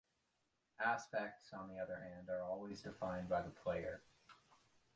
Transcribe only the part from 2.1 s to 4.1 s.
are always defined by the player.